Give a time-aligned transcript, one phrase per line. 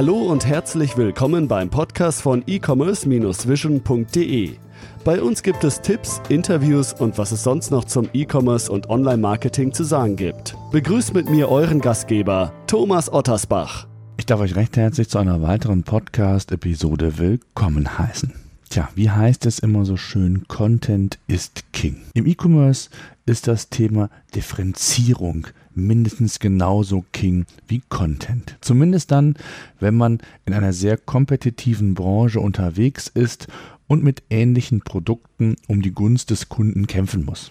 [0.00, 4.56] Hallo und herzlich willkommen beim Podcast von e-commerce-vision.de.
[5.04, 9.74] Bei uns gibt es Tipps, Interviews und was es sonst noch zum E-Commerce und Online-Marketing
[9.74, 10.56] zu sagen gibt.
[10.72, 13.88] Begrüßt mit mir euren Gastgeber, Thomas Ottersbach.
[14.16, 18.32] Ich darf euch recht herzlich zu einer weiteren Podcast-Episode willkommen heißen.
[18.70, 22.02] Tja, wie heißt es immer so schön, Content ist King.
[22.14, 22.88] Im E-Commerce
[23.26, 28.56] ist das Thema Differenzierung mindestens genauso King wie Content.
[28.60, 29.34] Zumindest dann,
[29.80, 33.48] wenn man in einer sehr kompetitiven Branche unterwegs ist
[33.88, 37.50] und mit ähnlichen Produkten um die Gunst des Kunden kämpfen muss.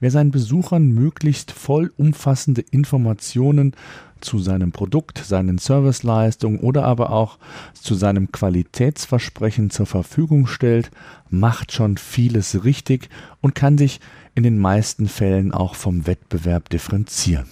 [0.00, 3.74] Wer seinen Besuchern möglichst vollumfassende Informationen
[4.20, 7.38] zu seinem Produkt, seinen Serviceleistungen oder aber auch
[7.74, 10.90] zu seinem Qualitätsversprechen zur Verfügung stellt,
[11.30, 13.08] macht schon vieles richtig
[13.40, 14.00] und kann sich
[14.34, 17.46] in den meisten Fällen auch vom Wettbewerb differenzieren.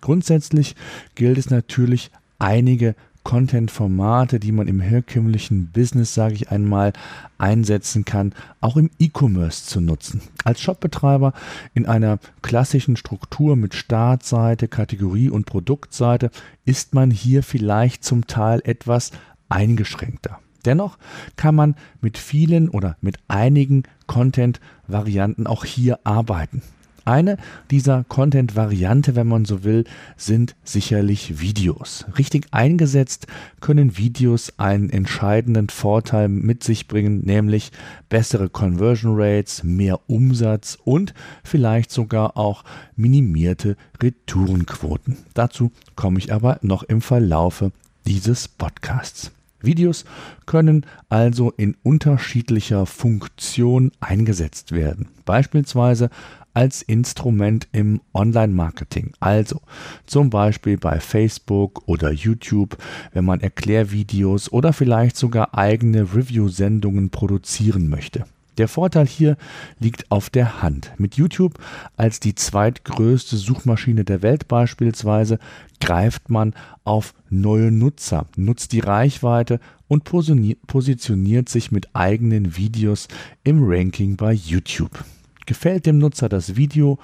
[0.00, 0.74] Grundsätzlich
[1.14, 6.92] gilt es natürlich, einige Content-Formate, die man im herkömmlichen Business, sage ich einmal,
[7.38, 10.22] einsetzen kann, auch im E-Commerce zu nutzen.
[10.44, 11.32] Als Shopbetreiber
[11.74, 16.30] in einer klassischen Struktur mit Startseite, Kategorie und Produktseite
[16.64, 19.12] ist man hier vielleicht zum Teil etwas
[19.48, 20.38] eingeschränkter.
[20.64, 20.98] Dennoch
[21.36, 26.62] kann man mit vielen oder mit einigen Content-Varianten auch hier arbeiten.
[27.04, 27.36] Eine
[27.70, 29.84] dieser Content-Variante, wenn man so will,
[30.16, 32.06] sind sicherlich Videos.
[32.16, 33.26] Richtig eingesetzt
[33.60, 37.72] können Videos einen entscheidenden Vorteil mit sich bringen, nämlich
[38.08, 42.64] bessere Conversion Rates, mehr Umsatz und vielleicht sogar auch
[42.96, 45.16] minimierte Retourenquoten.
[45.34, 47.72] Dazu komme ich aber noch im Verlaufe
[48.06, 49.32] dieses Podcasts.
[49.64, 50.04] Videos
[50.46, 55.08] können also in unterschiedlicher Funktion eingesetzt werden.
[55.24, 56.10] Beispielsweise
[56.54, 59.12] als Instrument im Online-Marketing.
[59.20, 59.60] Also
[60.06, 62.76] zum Beispiel bei Facebook oder YouTube,
[63.12, 68.24] wenn man Erklärvideos oder vielleicht sogar eigene Review-Sendungen produzieren möchte.
[68.58, 69.36] Der Vorteil hier
[69.78, 70.92] liegt auf der Hand.
[70.98, 71.58] Mit YouTube
[71.96, 75.38] als die zweitgrößte Suchmaschine der Welt beispielsweise
[75.80, 76.54] greift man
[76.84, 83.08] auf neue Nutzer, nutzt die Reichweite und positioniert sich mit eigenen Videos
[83.42, 85.04] im Ranking bei YouTube.
[85.46, 86.98] Gefällt dem Nutzer das Video,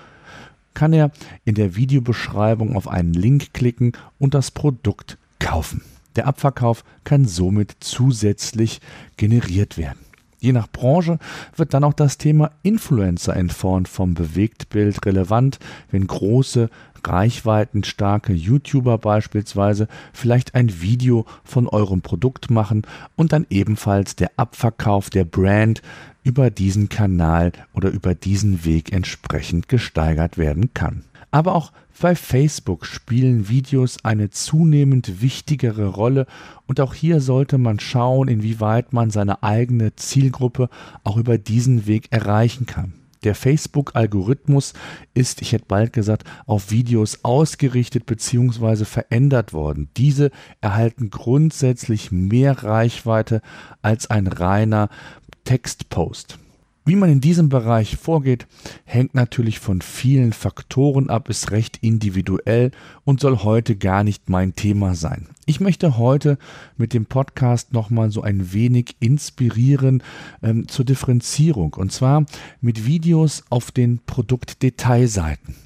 [0.75, 1.11] kann er
[1.45, 5.83] in der Videobeschreibung auf einen Link klicken und das Produkt kaufen.
[6.15, 8.81] Der Abverkauf kann somit zusätzlich
[9.17, 10.08] generiert werden.
[10.41, 11.19] Je nach Branche
[11.57, 15.59] wird dann auch das Thema Influencer in Form vom Bewegtbild relevant,
[15.91, 16.71] wenn große,
[17.05, 22.83] reichweitenstarke YouTuber beispielsweise vielleicht ein Video von eurem Produkt machen
[23.17, 25.83] und dann ebenfalls der Abverkauf der Brand
[26.23, 31.05] über diesen Kanal oder über diesen Weg entsprechend gesteigert werden kann.
[31.31, 36.27] Aber auch bei Facebook spielen Videos eine zunehmend wichtigere Rolle
[36.67, 40.71] und auch hier sollte man schauen, inwieweit man seine eigene Zielgruppe
[41.05, 42.95] auch über diesen Weg erreichen kann.
[43.25, 44.75] Der Facebook-Algorithmus
[45.13, 48.85] ist, ich hätte bald gesagt, auf Videos ausgerichtet bzw.
[48.85, 49.91] verändert worden.
[49.97, 50.31] Diese
[50.61, 53.43] erhalten grundsätzlich mehr Reichweite
[53.83, 54.89] als ein reiner
[55.45, 56.39] Textpost.
[56.89, 58.47] Wie man in diesem Bereich vorgeht,
[58.87, 62.71] hängt natürlich von vielen Faktoren ab, ist recht individuell
[63.05, 65.27] und soll heute gar nicht mein Thema sein.
[65.45, 66.39] Ich möchte heute
[66.79, 70.03] mit dem Podcast nochmal so ein wenig inspirieren
[70.43, 72.25] ähm, zur Differenzierung und zwar
[72.63, 75.57] mit Videos auf den Produktdetailseiten.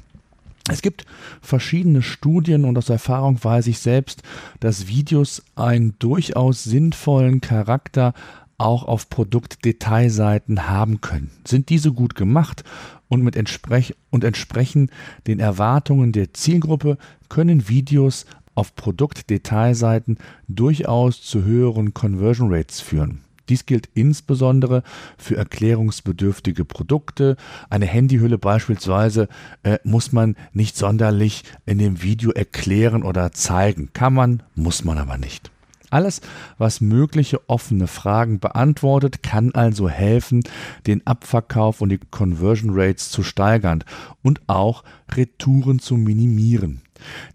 [0.69, 1.07] Es gibt
[1.41, 4.23] verschiedene Studien und aus Erfahrung weiß ich selbst,
[4.61, 8.13] dass Videos einen durchaus sinnvollen Charakter
[8.63, 11.31] auch auf Produktdetailseiten haben können.
[11.47, 12.65] Sind diese gut gemacht
[13.09, 14.91] und, mit entsprech und entsprechen
[15.27, 20.19] den Erwartungen der Zielgruppe, können Videos auf Produktdetailseiten
[20.49, 23.23] durchaus zu höheren Conversion Rates führen.
[23.49, 24.83] Dies gilt insbesondere
[25.19, 27.37] für erklärungsbedürftige Produkte.
[27.71, 29.29] Eine Handyhülle beispielsweise
[29.63, 33.91] äh, muss man nicht sonderlich in dem Video erklären oder zeigen.
[33.93, 35.51] Kann man, muss man aber nicht.
[35.93, 36.23] Alles,
[36.57, 40.43] was mögliche offene Fragen beantwortet, kann also helfen,
[40.87, 43.85] den Abverkauf und die Conversion Rates zu steigern
[44.23, 44.85] und auch
[45.15, 46.81] Retouren zu minimieren.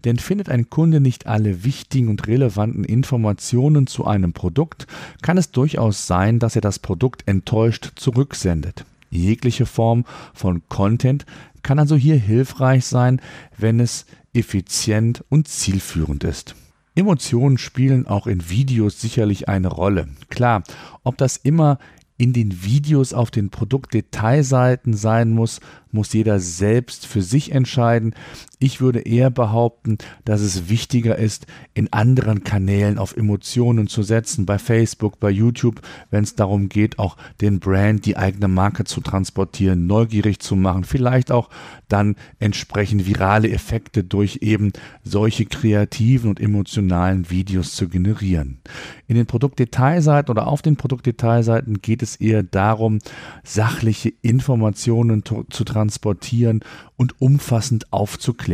[0.04, 4.88] Denn findet ein Kunde nicht alle wichtigen und relevanten Informationen zu einem Produkt,
[5.22, 8.84] kann es durchaus sein, dass er das Produkt enttäuscht zurücksendet.
[9.10, 10.04] Jegliche Form
[10.34, 11.26] von Content
[11.62, 13.20] kann also hier hilfreich sein,
[13.56, 16.56] wenn es effizient und zielführend ist.
[16.98, 20.08] Emotionen spielen auch in Videos sicherlich eine Rolle.
[20.30, 20.64] Klar,
[21.04, 21.78] ob das immer
[22.16, 25.60] in den Videos auf den Produktdetailseiten sein muss,
[25.92, 28.14] muss jeder selbst für sich entscheiden.
[28.60, 34.46] Ich würde eher behaupten, dass es wichtiger ist, in anderen Kanälen auf Emotionen zu setzen,
[34.46, 39.00] bei Facebook, bei YouTube, wenn es darum geht, auch den Brand, die eigene Marke zu
[39.00, 41.50] transportieren, neugierig zu machen, vielleicht auch
[41.86, 44.72] dann entsprechend virale Effekte durch eben
[45.04, 48.58] solche kreativen und emotionalen Videos zu generieren.
[49.06, 52.98] In den Produktdetailseiten oder auf den Produktdetailseiten geht es eher darum,
[53.44, 56.64] sachliche Informationen zu transportieren
[56.96, 58.47] und umfassend aufzuklären.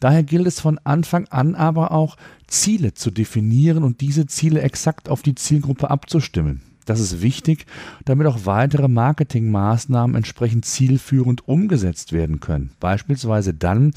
[0.00, 5.08] Daher gilt es von Anfang an aber auch, Ziele zu definieren und diese Ziele exakt
[5.08, 6.62] auf die Zielgruppe abzustimmen.
[6.86, 7.66] Das ist wichtig,
[8.04, 12.70] damit auch weitere Marketingmaßnahmen entsprechend zielführend umgesetzt werden können.
[12.80, 13.92] Beispielsweise dann,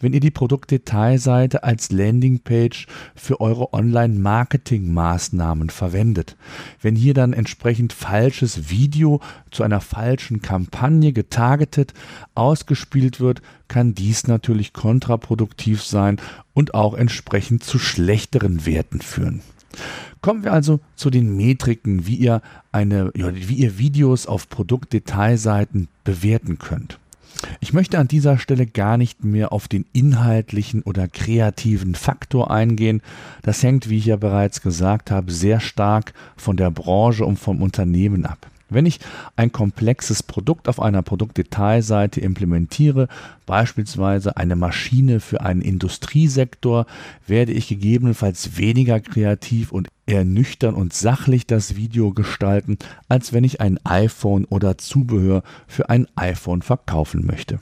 [0.00, 6.36] wenn ihr die Produktdetailseite als Landingpage für eure Online-Marketing-Maßnahmen verwendet.
[6.80, 9.20] Wenn hier dann entsprechend falsches Video
[9.50, 11.92] zu einer falschen Kampagne getargetet
[12.34, 16.20] ausgespielt wird, kann dies natürlich kontraproduktiv sein
[16.54, 19.42] und auch entsprechend zu schlechteren Werten führen.
[20.20, 22.42] Kommen wir also zu den Metriken, wie ihr
[22.72, 26.98] eine, wie ihr Videos auf Produktdetailseiten bewerten könnt.
[27.60, 33.00] Ich möchte an dieser Stelle gar nicht mehr auf den inhaltlichen oder kreativen Faktor eingehen.
[33.42, 37.62] Das hängt, wie ich ja bereits gesagt habe, sehr stark von der Branche und vom
[37.62, 38.48] Unternehmen ab.
[38.70, 39.00] Wenn ich
[39.34, 43.08] ein komplexes Produkt auf einer Produktdetailseite implementiere,
[43.46, 46.86] beispielsweise eine Maschine für einen Industriesektor,
[47.26, 52.78] werde ich gegebenenfalls weniger kreativ und eher nüchtern und sachlich das Video gestalten,
[53.08, 57.60] als wenn ich ein iPhone oder Zubehör für ein iPhone verkaufen möchte.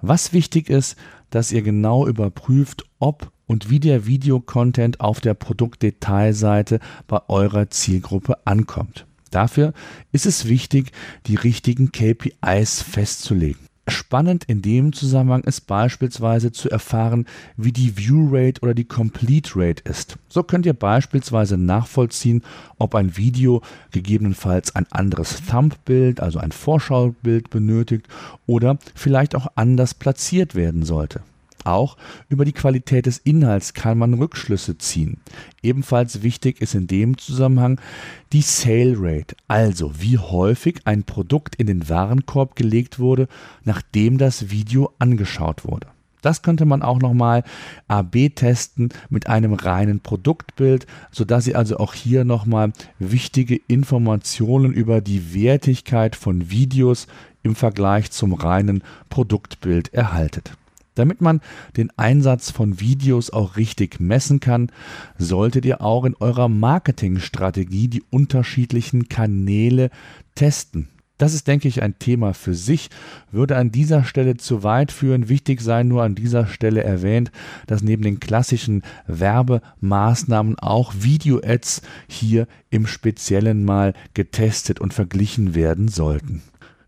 [0.00, 0.96] Was wichtig ist,
[1.30, 8.46] dass ihr genau überprüft, ob und wie der Videocontent auf der Produktdetailseite bei eurer Zielgruppe
[8.46, 9.06] ankommt.
[9.32, 9.72] Dafür
[10.12, 10.92] ist es wichtig,
[11.26, 13.72] die richtigen KPIs festzulegen.
[13.88, 17.26] Spannend in dem Zusammenhang ist beispielsweise zu erfahren,
[17.56, 20.18] wie die View Rate oder die Complete Rate ist.
[20.28, 22.42] So könnt ihr beispielsweise nachvollziehen,
[22.78, 28.06] ob ein Video gegebenenfalls ein anderes Thumbbild, also ein Vorschaubild benötigt
[28.46, 31.22] oder vielleicht auch anders platziert werden sollte.
[31.64, 31.96] Auch
[32.28, 35.18] über die Qualität des Inhalts kann man Rückschlüsse ziehen.
[35.62, 37.80] Ebenfalls wichtig ist in dem Zusammenhang
[38.32, 43.28] die Sale Rate, also wie häufig ein Produkt in den Warenkorb gelegt wurde,
[43.64, 45.88] nachdem das Video angeschaut wurde.
[46.22, 47.42] Das könnte man auch nochmal
[47.88, 55.00] AB testen mit einem reinen Produktbild, sodass ihr also auch hier nochmal wichtige Informationen über
[55.00, 57.08] die Wertigkeit von Videos
[57.42, 60.52] im Vergleich zum reinen Produktbild erhaltet.
[60.94, 61.40] Damit man
[61.76, 64.70] den Einsatz von Videos auch richtig messen kann,
[65.18, 69.90] solltet ihr auch in eurer Marketingstrategie die unterschiedlichen Kanäle
[70.34, 70.88] testen.
[71.22, 72.90] Das ist, denke ich, ein Thema für sich,
[73.30, 75.28] würde an dieser Stelle zu weit führen.
[75.28, 77.30] Wichtig sei nur an dieser Stelle erwähnt,
[77.68, 85.86] dass neben den klassischen Werbemaßnahmen auch Video-Ads hier im Speziellen mal getestet und verglichen werden
[85.86, 86.42] sollten.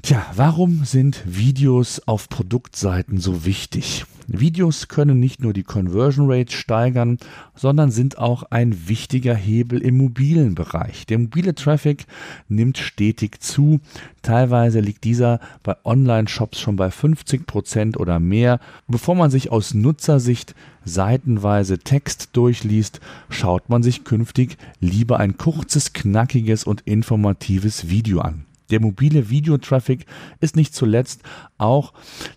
[0.05, 4.05] Tja, warum sind Videos auf Produktseiten so wichtig?
[4.27, 7.17] Videos können nicht nur die Conversion Rate steigern,
[7.55, 11.07] sondern sind auch ein wichtiger Hebel im mobilen Bereich.
[11.07, 12.05] Der mobile Traffic
[12.51, 13.81] nimmt stetig zu.
[14.21, 18.61] Teilweise liegt dieser bei Online-Shops schon bei 50 Prozent oder mehr.
[18.87, 20.55] Bevor man sich aus Nutzersicht
[20.85, 23.01] seitenweise Text durchliest,
[23.31, 28.45] schaut man sich künftig lieber ein kurzes, knackiges und informatives Video an.
[28.75, 30.05] Der mobile Videotraffic
[30.41, 31.23] ist nicht zuletzt
[31.59, 31.93] auch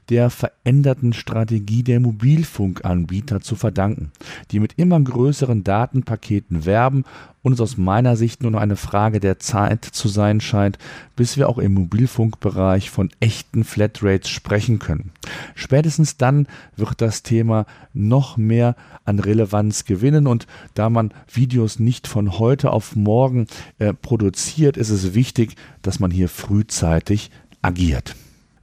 [0.09, 4.11] der veränderten Strategie der Mobilfunkanbieter zu verdanken,
[4.51, 7.05] die mit immer größeren Datenpaketen werben
[7.47, 10.77] und es aus meiner Sicht nur noch eine Frage der Zeit zu sein scheint,
[11.15, 15.11] bis wir auch im Mobilfunkbereich von echten Flatrates sprechen können.
[15.55, 18.75] Spätestens dann wird das Thema noch mehr
[19.05, 23.47] an Relevanz gewinnen und da man Videos nicht von heute auf morgen
[23.79, 28.13] äh, produziert, ist es wichtig, dass man hier frühzeitig agiert.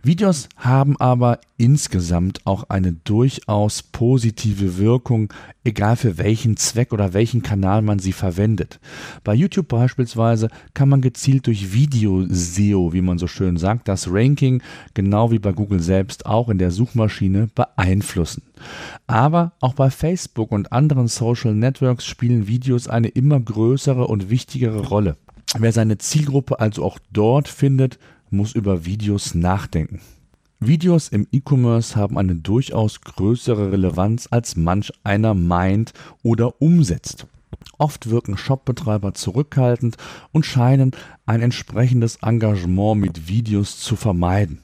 [0.05, 5.33] Videos haben aber insgesamt auch eine durchaus positive Wirkung,
[5.65, 8.81] egal für welchen Zweck oder welchen Kanal man sie verwendet.
[9.25, 14.63] Bei YouTube beispielsweise kann man gezielt durch Video-SEO, wie man so schön sagt, das Ranking,
[14.93, 18.43] genau wie bei Google selbst, auch in der Suchmaschine beeinflussen.
[19.07, 24.87] Aber auch bei Facebook und anderen Social Networks spielen Videos eine immer größere und wichtigere
[24.87, 25.17] Rolle.
[25.57, 27.99] Wer seine Zielgruppe also auch dort findet,
[28.35, 30.01] muss über Videos nachdenken.
[30.61, 37.27] Videos im E-Commerce haben eine durchaus größere Relevanz, als manch einer meint oder umsetzt.
[37.79, 39.97] Oft wirken Shopbetreiber zurückhaltend
[40.33, 40.93] und scheinen
[41.27, 44.61] ein entsprechendes Engagement mit Videos zu vermeiden.